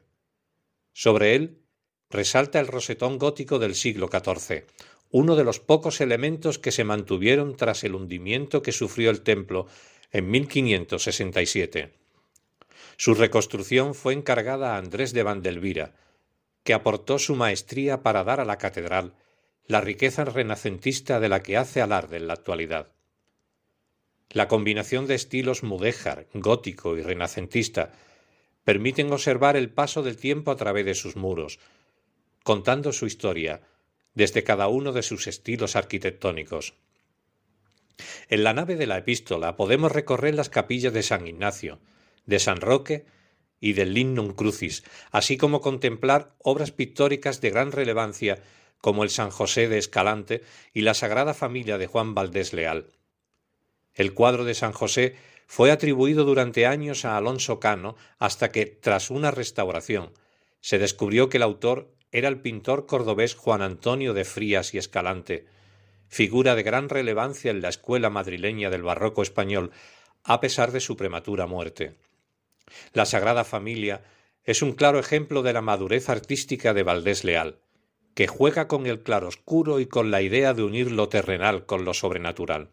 [0.93, 1.61] Sobre él
[2.09, 4.65] resalta el rosetón gótico del siglo XIV,
[5.11, 9.67] uno de los pocos elementos que se mantuvieron tras el hundimiento que sufrió el templo
[10.11, 11.93] en 1567.
[12.97, 15.93] Su reconstrucción fue encargada a Andrés de Vandelvira,
[16.63, 19.13] que aportó su maestría para dar a la catedral
[19.67, 22.91] la riqueza renacentista de la que hace alarde en la actualidad.
[24.29, 27.91] La combinación de estilos mudéjar, gótico y renacentista
[28.63, 31.59] permiten observar el paso del tiempo a través de sus muros,
[32.43, 33.61] contando su historia,
[34.17, 36.73] desde cada uno de sus estilos arquitectónicos.
[38.29, 41.79] En la nave de la epístola podemos recorrer las capillas de San Ignacio,
[42.25, 43.05] de San Roque
[43.59, 48.41] y del Lignum Crucis, así como contemplar obras pictóricas de gran relevancia
[48.81, 50.41] como el San José de Escalante
[50.73, 52.87] y la Sagrada Familia de Juan Valdés Leal.
[53.93, 55.15] El cuadro de San José
[55.45, 60.11] fue atribuido durante años a Alonso Cano hasta que, tras una restauración,
[60.59, 65.45] se descubrió que el autor era el pintor cordobés Juan Antonio de Frías y Escalante,
[66.07, 69.71] figura de gran relevancia en la escuela madrileña del barroco español,
[70.23, 71.95] a pesar de su prematura muerte.
[72.93, 74.03] La Sagrada Familia
[74.43, 77.59] es un claro ejemplo de la madurez artística de Valdés Leal,
[78.13, 81.93] que juega con el claroscuro y con la idea de unir lo terrenal con lo
[81.93, 82.69] sobrenatural.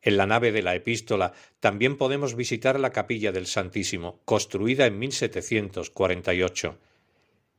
[0.00, 4.98] En la nave de la epístola también podemos visitar la capilla del Santísimo, construida en
[5.00, 6.78] 1748.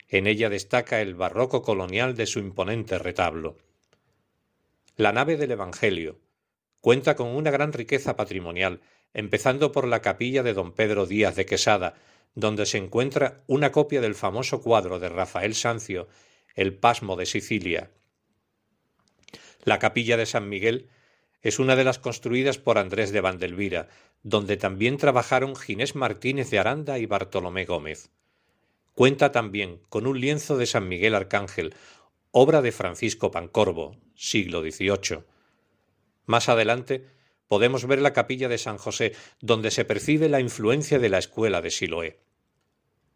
[0.09, 3.57] En ella destaca el barroco colonial de su imponente retablo.
[4.95, 6.19] La nave del Evangelio
[6.81, 8.79] cuenta con una gran riqueza patrimonial,
[9.13, 11.95] empezando por la capilla de don Pedro Díaz de Quesada,
[12.35, 16.07] donde se encuentra una copia del famoso cuadro de Rafael Sancio,
[16.55, 17.91] El Pasmo de Sicilia.
[19.63, 20.87] La capilla de San Miguel
[21.41, 23.89] es una de las construidas por Andrés de Vandelvira,
[24.23, 28.09] donde también trabajaron Ginés Martínez de Aranda y Bartolomé Gómez.
[28.97, 31.75] Cuenta también con un lienzo de San Miguel Arcángel,
[32.31, 35.19] obra de Francisco Pancorbo, siglo XVIII.
[36.25, 37.05] Más adelante
[37.47, 41.61] podemos ver la capilla de San José, donde se percibe la influencia de la escuela
[41.61, 42.21] de Siloé.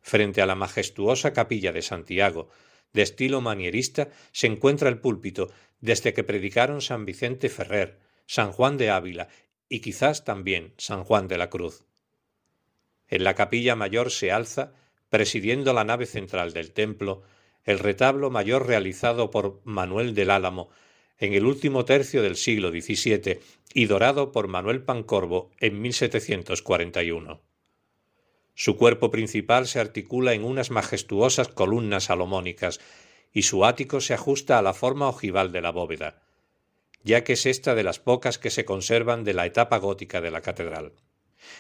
[0.02, 2.50] Frente a la majestuosa capilla de Santiago,
[2.94, 8.78] de estilo manierista, se encuentra el púlpito, desde que predicaron San Vicente Ferrer, San Juan
[8.78, 9.30] de Ávila
[9.68, 11.86] y quizás también San Juan de la Cruz.
[13.08, 14.76] En la capilla mayor se alza,
[15.12, 17.22] presidiendo la nave central del templo,
[17.64, 20.72] el retablo mayor realizado por Manuel del Álamo
[21.20, 23.40] en el último tercio del siglo XVII
[23.76, 27.40] y dorado por Manuel Pancorbo en 1741.
[28.56, 32.80] Su cuerpo principal se articula en unas majestuosas columnas salomónicas
[33.32, 36.24] y su ático se ajusta a la forma ojival de la bóveda
[37.04, 40.32] ya que es esta de las pocas que se conservan de la etapa gótica de
[40.32, 40.94] la catedral.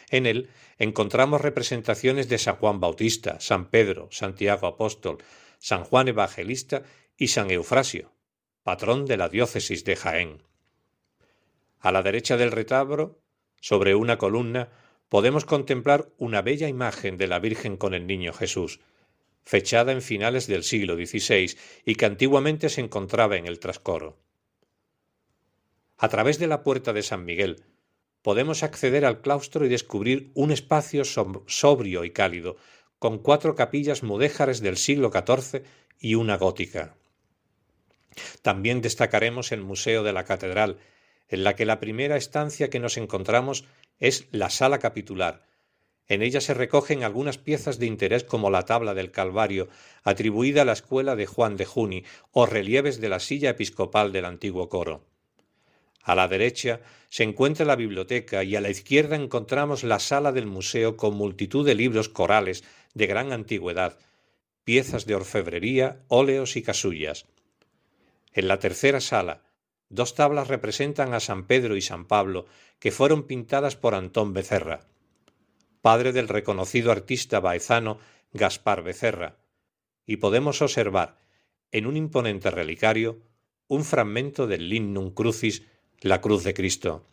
[0.09, 5.17] En él encontramos representaciones de San Juan Bautista, San Pedro, Santiago Apóstol,
[5.59, 6.83] San Juan Evangelista
[7.17, 8.11] y San Eufrasio,
[8.63, 10.43] patrón de la diócesis de Jaén.
[11.79, 13.19] A la derecha del retablo,
[13.59, 14.69] sobre una columna,
[15.09, 18.79] podemos contemplar una bella imagen de la Virgen con el Niño Jesús,
[19.43, 24.17] fechada en finales del siglo XVI y que antiguamente se encontraba en el trascoro.
[25.97, 27.63] A través de la puerta de San Miguel
[28.21, 32.57] podemos acceder al claustro y descubrir un espacio sobrio y cálido,
[32.99, 35.63] con cuatro capillas mudéjares del siglo XIV
[35.99, 36.95] y una gótica.
[38.41, 40.77] También destacaremos el Museo de la Catedral,
[41.29, 43.65] en la que la primera estancia que nos encontramos
[43.99, 45.47] es la sala capitular.
[46.07, 49.69] En ella se recogen algunas piezas de interés como la tabla del Calvario,
[50.03, 54.25] atribuida a la escuela de Juan de Juni, o relieves de la silla episcopal del
[54.25, 55.05] antiguo coro.
[56.03, 60.47] A la derecha se encuentra la biblioteca y a la izquierda encontramos la sala del
[60.47, 63.99] museo con multitud de libros corales de gran antigüedad,
[64.63, 67.25] piezas de orfebrería, óleos y casullas.
[68.33, 69.43] En la tercera sala,
[69.89, 72.45] dos tablas representan a San Pedro y San Pablo,
[72.79, 74.87] que fueron pintadas por Antón Becerra,
[75.81, 77.99] padre del reconocido artista baezano
[78.33, 79.37] Gaspar Becerra,
[80.05, 81.17] y podemos observar,
[81.71, 83.19] en un imponente relicario,
[83.67, 85.63] un fragmento del Lignum Crucis
[86.01, 87.05] la cruz de Cristo.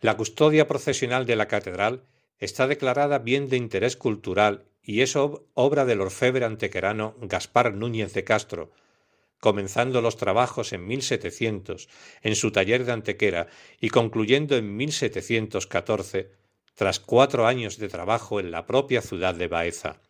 [0.00, 2.04] La custodia procesional de la catedral
[2.38, 8.24] está declarada bien de interés cultural y es obra del orfebre antequerano Gaspar Núñez de
[8.24, 8.72] Castro,
[9.38, 11.88] comenzando los trabajos en 1700
[12.22, 16.30] en su taller de Antequera y concluyendo en 1714,
[16.74, 20.00] tras cuatro años de trabajo en la propia ciudad de Baeza.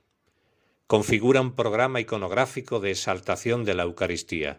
[0.86, 4.58] Configura un programa iconográfico de exaltación de la Eucaristía.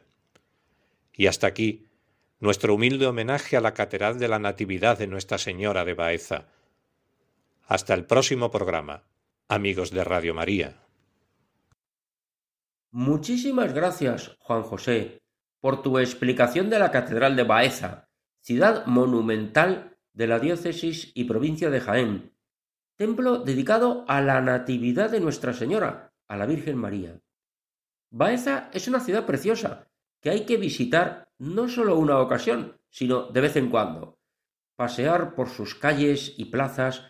[1.14, 1.86] Y hasta aquí
[2.40, 6.46] nuestro humilde homenaje a la Catedral de la Natividad de Nuestra Señora de Baeza.
[7.66, 9.04] Hasta el próximo programa,
[9.48, 10.82] amigos de Radio María.
[12.92, 15.22] Muchísimas gracias, Juan José,
[15.62, 18.10] por tu explicación de la Catedral de Baeza,
[18.42, 22.34] ciudad monumental de la diócesis y provincia de Jaén,
[22.98, 27.20] templo dedicado a la Natividad de Nuestra Señora, a la Virgen María.
[28.12, 29.88] Baeza es una ciudad preciosa
[30.26, 34.18] que hay que visitar no solo una ocasión, sino de vez en cuando.
[34.76, 37.04] Pasear por sus calles y plazas,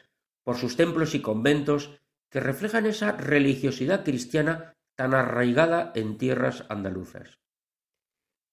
[0.44, 7.40] por sus templos y conventos, que reflejan esa religiosidad cristiana tan arraigada en tierras andaluzas.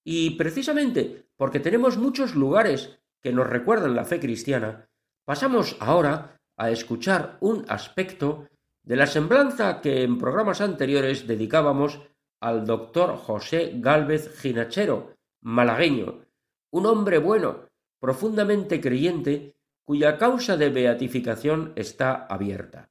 [0.04, 4.88] Y precisamente porque tenemos muchos lugares que nos recuerdan la fe cristiana,
[5.24, 8.46] pasamos ahora a escuchar un aspecto
[8.84, 12.00] de la semblanza que en programas anteriores dedicábamos
[12.42, 16.24] al doctor José Gálvez Ginachero, malagueño,
[16.72, 17.68] un hombre bueno,
[18.00, 19.54] profundamente creyente,
[19.86, 22.90] cuya causa de beatificación está abierta.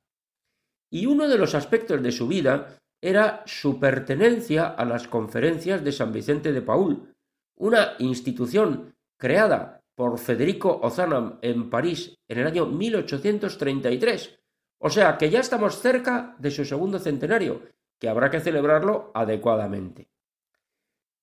[0.89, 5.91] Y uno de los aspectos de su vida era su pertenencia a las conferencias de
[5.91, 7.13] San Vicente de Paul,
[7.57, 14.39] una institución creada por Federico Ozanam en París en el año 1833.
[14.79, 17.61] O sea que ya estamos cerca de su segundo centenario,
[18.01, 20.09] que habrá que celebrarlo adecuadamente.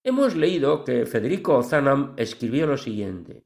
[0.05, 3.45] Hemos leído que Federico Ozanam escribió lo siguiente.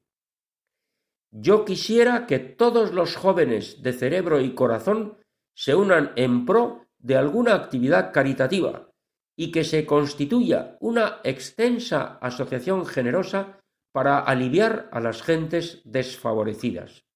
[1.31, 5.17] Yo quisiera que todos los jóvenes de cerebro y corazón
[5.57, 8.91] se unan en pro de alguna actividad caritativa
[9.35, 13.61] y que se constituya una extensa asociación generosa
[13.93, 17.07] para aliviar a las gentes desfavorecidas.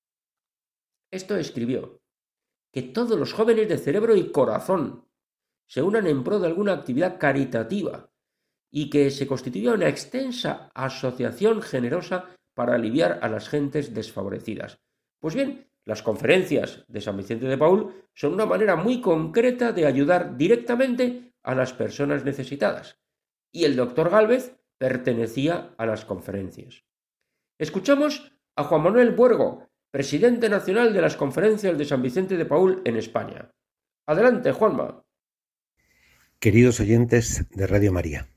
[1.12, 2.00] Esto escribió,
[2.72, 5.06] que todos los jóvenes de cerebro y corazón
[5.66, 8.10] se unan en pro de alguna actividad caritativa
[8.70, 14.78] y que se constituya una extensa asociación generosa para aliviar a las gentes desfavorecidas.
[15.20, 19.86] Pues bien, las conferencias de San Vicente de Paul son una manera muy concreta de
[19.86, 22.98] ayudar directamente a las personas necesitadas.
[23.52, 26.84] Y el doctor Gálvez pertenecía a las conferencias.
[27.58, 32.82] Escuchamos a Juan Manuel Buergo, presidente nacional de las conferencias de San Vicente de Paul
[32.84, 33.50] en España.
[34.06, 35.05] Adelante, Juanma.
[36.46, 38.28] Queridos oyentes de Radio María,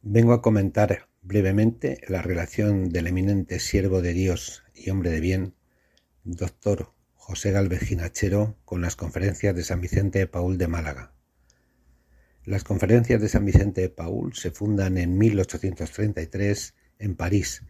[0.00, 5.56] vengo a comentar brevemente la relación del eminente siervo de Dios y hombre de bien,
[6.22, 11.12] doctor José Galvez Ginachero, con las conferencias de San Vicente de Paul de Málaga.
[12.44, 17.64] Las conferencias de San Vicente de Paul se fundan en 1833 en París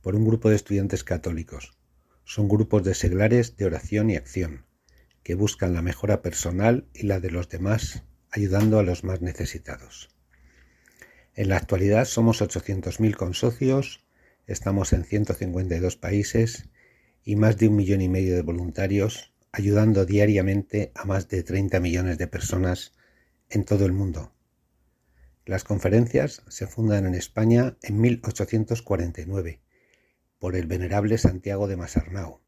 [0.00, 1.76] por un grupo de estudiantes católicos.
[2.24, 4.64] Son grupos de seglares de oración y acción,
[5.22, 10.08] que buscan la mejora personal y la de los demás, ayudando a los más necesitados.
[11.34, 14.04] En la actualidad somos 800.000 consocios,
[14.46, 16.68] estamos en 152 países
[17.24, 21.78] y más de un millón y medio de voluntarios, ayudando diariamente a más de 30
[21.80, 22.92] millones de personas
[23.48, 24.34] en todo el mundo.
[25.44, 29.60] Las conferencias se fundan en España en 1849
[30.38, 32.41] por el venerable Santiago de Masarnau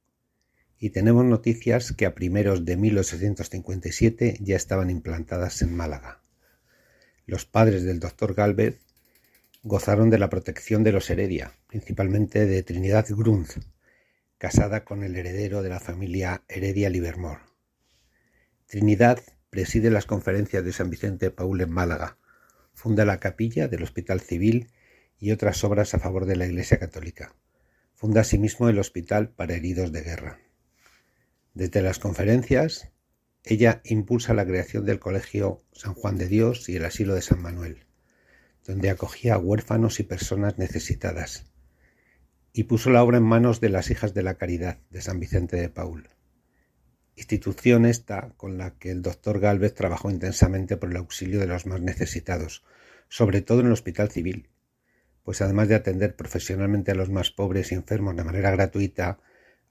[0.79, 6.21] y tenemos noticias que a primeros de 1857 ya estaban implantadas en Málaga.
[7.27, 8.81] Los padres del doctor Galvez
[9.63, 13.59] gozaron de la protección de los Heredia, principalmente de Trinidad Grunz,
[14.37, 17.41] casada con el heredero de la familia Heredia Livermore.
[18.67, 22.19] Trinidad preside las conferencias de San Vicente Paul en Málaga,
[22.75, 24.69] funda la capilla del Hospital Civil
[25.19, 27.35] y otras obras a favor de la Iglesia Católica.
[27.95, 30.44] Funda asimismo el Hospital para Heridos de Guerra.
[31.55, 32.91] Desde las conferencias,
[33.45, 37.41] ella impulsa la creación del Colegio San Juan de Dios y el Asilo de San
[37.41, 37.87] Manuel,
[38.67, 41.47] donde acogía a huérfanos y personas necesitadas,
[42.53, 45.57] y puso la obra en manos de las Hijas de la Caridad de San Vicente
[45.57, 46.09] de Paul,
[47.15, 51.67] institución esta con la que el doctor Galvez trabajó intensamente por el auxilio de los
[51.67, 52.65] más necesitados,
[53.09, 54.51] sobre todo en el Hospital Civil,
[55.23, 59.21] pues además de atender profesionalmente a los más pobres y enfermos de manera gratuita,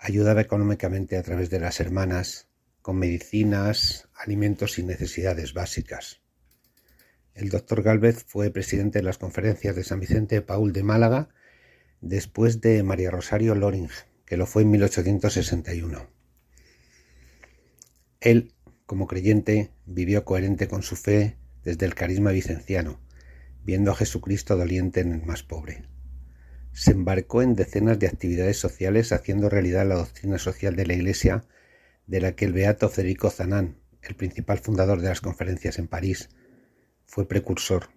[0.04, 2.50] ayudaba económicamente a través de las hermanas,
[2.82, 6.20] con medicinas, alimentos y necesidades básicas.
[7.34, 11.30] El doctor Galvez fue presidente de las conferencias de San Vicente Paul de Málaga
[12.02, 13.88] después de María Rosario Loring,
[14.26, 16.10] que lo fue en 1861.
[18.20, 18.54] Él,
[18.86, 23.00] como creyente, vivió coherente con su fe desde el carisma vicenciano,
[23.64, 25.93] viendo a Jesucristo doliente en el más pobre.
[26.74, 31.46] Se embarcó en decenas de actividades sociales haciendo realidad la doctrina social de la Iglesia
[32.08, 36.30] de la que el beato Federico Zanán, el principal fundador de las conferencias en París,
[37.06, 37.90] fue precursor.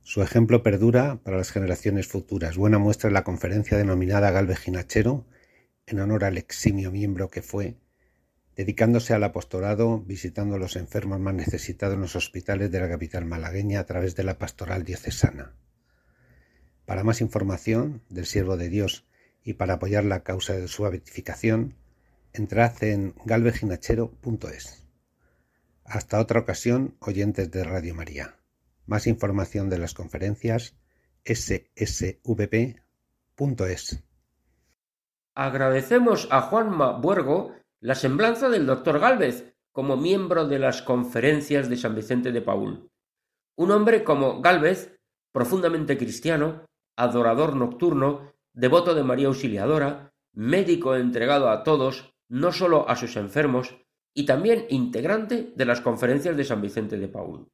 [0.00, 2.56] Su ejemplo perdura para las generaciones futuras.
[2.56, 5.26] Buena muestra la conferencia denominada Galve Ginachero,
[5.86, 7.76] en honor al eximio miembro que fue,
[8.56, 13.26] dedicándose al apostolado, visitando a los enfermos más necesitados en los hospitales de la capital
[13.26, 15.54] malagueña a través de la pastoral diocesana.
[16.92, 19.06] Para más información del siervo de Dios
[19.42, 21.74] y para apoyar la causa de su beatificación,
[22.34, 24.86] entrad en galveginachero.es.
[25.86, 28.36] Hasta otra ocasión, oyentes de Radio María.
[28.84, 30.76] Más información de las conferencias
[31.24, 32.04] ssvp.es.
[35.34, 41.78] Agradecemos a Juanma Buergo la semblanza del doctor Gálvez como miembro de las conferencias de
[41.78, 42.90] San Vicente de Paul.
[43.56, 45.00] Un hombre como Gálvez,
[45.32, 46.66] profundamente cristiano,
[46.96, 53.76] adorador nocturno, devoto de María Auxiliadora, médico entregado a todos, no solo a sus enfermos,
[54.14, 57.48] y también integrante de las conferencias de San Vicente de Paul.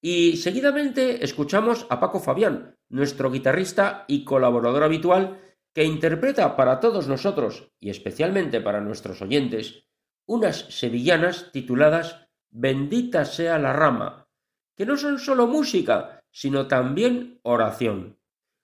[0.00, 5.40] Y seguidamente escuchamos a Paco Fabián, nuestro guitarrista y colaborador habitual,
[5.74, 9.84] que interpreta para todos nosotros, y especialmente para nuestros oyentes,
[10.26, 14.26] unas sevillanas tituladas Bendita sea la rama,
[14.74, 18.16] que no son solo música, sino también oración.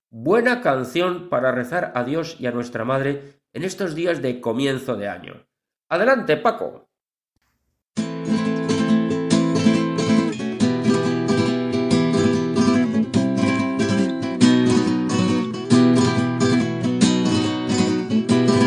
[0.09, 4.95] Buena canción para rezar a Dios y a nuestra Madre en estos días de comienzo
[4.95, 5.45] de año.
[5.89, 6.89] Adelante, Paco.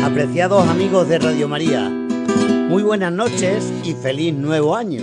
[0.04, 5.00] Apreciados amigos de Radio María, muy buenas noches y feliz nuevo año.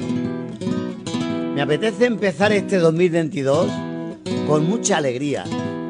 [1.55, 3.84] Me apetece empezar este 2022
[4.47, 5.43] con mucha alegría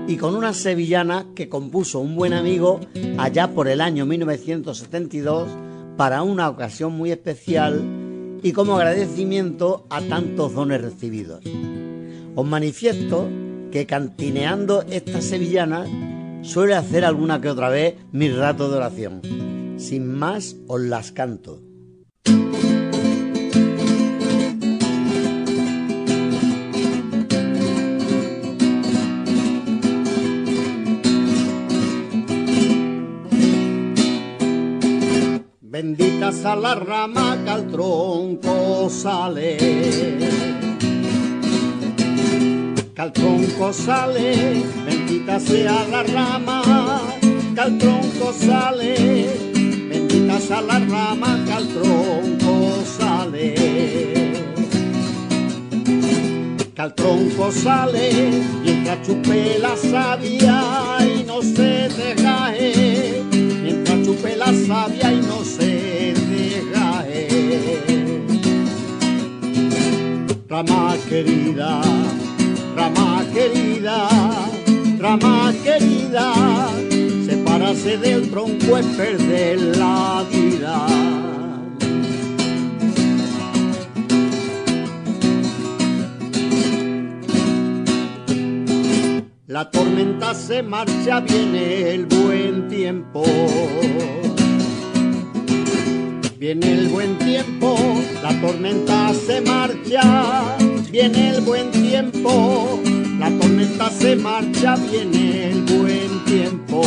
[0.07, 2.79] y con una sevillana que compuso un buen amigo
[3.17, 5.49] allá por el año 1972
[5.97, 11.43] para una ocasión muy especial y como agradecimiento a tantos dones recibidos.
[12.35, 13.27] Os manifiesto
[13.71, 15.85] que cantineando esta sevillana
[16.41, 19.21] suele hacer alguna que otra vez mi rato de oración.
[19.77, 21.61] Sin más, os las canto.
[35.75, 39.57] Benditas a la rama que al tronco sale
[42.95, 47.01] que al tronco sale, bendita sea la rama,
[47.53, 49.27] que al tronco sale,
[49.89, 53.53] bendita sea la rama, que al tronco sale.
[56.73, 58.31] Que al tronco sale,
[58.63, 62.24] mientras chupe la savia y no se deja,
[70.55, 71.81] Rama querida,
[72.77, 74.07] rama querida,
[74.97, 76.33] rama querida,
[77.25, 80.87] separarse del tronco es perder la vida.
[89.47, 93.25] La tormenta se marcha, viene el buen tiempo.
[96.37, 97.77] Viene el buen tiempo,
[98.21, 100.57] la tormenta se marcha,
[100.91, 102.81] viene el buen tiempo,
[103.17, 106.81] la tormenta se marcha, viene el buen tiempo.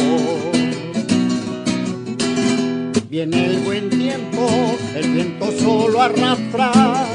[3.08, 7.06] Viene el buen tiempo, el viento solo arrastra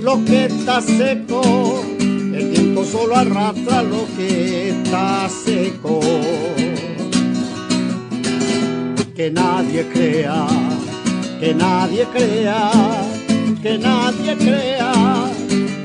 [0.00, 6.00] lo que está seco, el viento solo arrastra lo que está seco.
[9.16, 10.46] Que nadie crea,
[11.40, 12.70] que nadie crea,
[13.62, 14.92] que nadie crea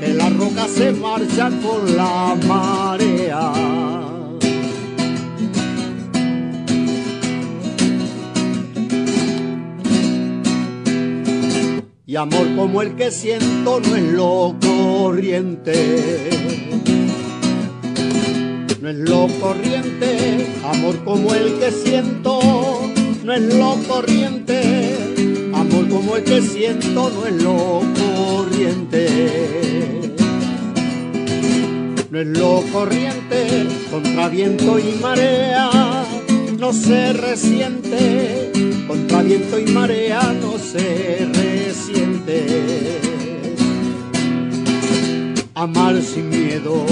[0.00, 3.52] que la roca se marcha con la marea.
[12.04, 16.30] Y amor como el que siento no es lo corriente.
[18.82, 22.38] No es lo corriente, amor como el que siento,
[23.24, 25.05] no es lo corriente,
[25.84, 29.66] como el que siento, no es lo corriente.
[32.10, 36.04] No es lo corriente, contra viento y marea,
[36.58, 38.52] no se resiente,
[38.88, 42.46] contra viento y marea no se resiente.
[45.54, 46.86] Amar sin miedo,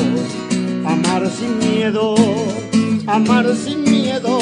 [0.85, 2.15] amar sin miedo,
[3.07, 4.39] amar sin miedo,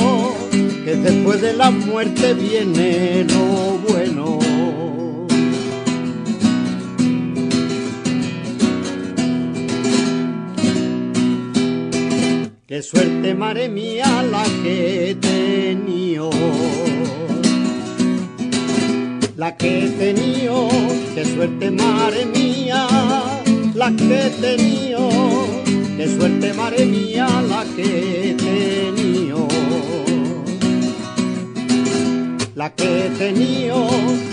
[0.85, 4.39] que después de la muerte viene lo bueno.
[12.67, 16.31] Qué suerte, madre mía, la que he tenido.
[19.37, 20.69] La que he tenido,
[21.15, 22.87] qué suerte, madre mía,
[23.75, 25.11] la que he tenido.
[25.97, 29.47] Qué suerte, madre mía, la que he tenido.
[32.55, 33.87] La que he tenido,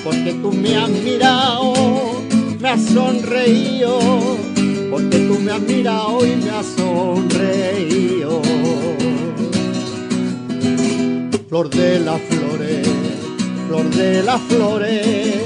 [0.04, 1.74] porque tú me has mirado,
[2.60, 3.98] me has sonreído,
[4.92, 8.42] porque tú me has mirado y me has sonreído.
[11.48, 12.88] Flor de las flores,
[13.68, 15.38] flor de las flores,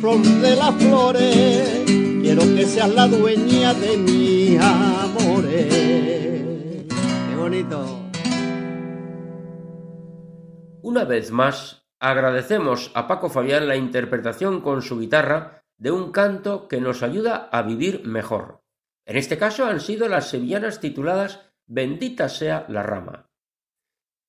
[0.00, 1.82] flor de las flores,
[2.22, 5.66] quiero que seas la dueña de mis amores.
[7.28, 8.00] Qué bonito.
[10.80, 16.68] Una vez más, agradecemos a Paco Fabián la interpretación con su guitarra de un canto
[16.68, 18.62] que nos ayuda a vivir mejor.
[19.06, 23.30] En este caso han sido las sevillanas tituladas Bendita sea la rama.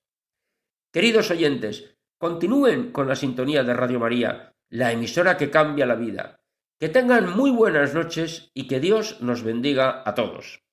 [0.91, 6.40] Queridos oyentes, continúen con la sintonía de Radio María, la emisora que cambia la vida.
[6.81, 10.63] Que tengan muy buenas noches y que Dios nos bendiga a todos.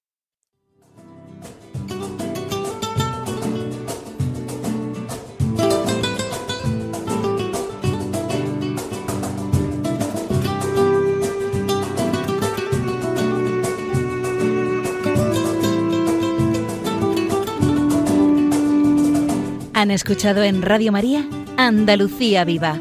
[19.74, 21.28] Han escuchado en Radio María
[21.58, 22.80] Andalucía Viva,